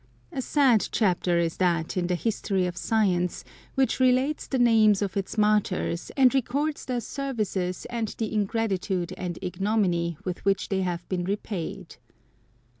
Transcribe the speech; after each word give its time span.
A 0.31 0.41
sad 0.41 0.89
chapter 0.91 1.37
is 1.37 1.57
that 1.57 1.95
in 1.95 2.07
the 2.07 2.15
history 2.15 2.65
of 2.65 2.75
science 2.75 3.43
which 3.75 3.99
relates 3.99 4.47
the 4.47 4.57
names 4.57 5.03
of 5.03 5.15
its 5.15 5.37
martyrs, 5.37 6.09
and 6.17 6.33
records 6.33 6.85
their 6.85 7.01
services 7.01 7.85
and 7.87 8.07
the 8.17 8.33
ingratitude 8.33 9.13
and 9.15 9.37
ignominy 9.43 10.17
with 10.25 10.43
which 10.43 10.69
they 10.69 10.81
have 10.81 11.07
been 11.07 11.23
repaid. 11.23 11.97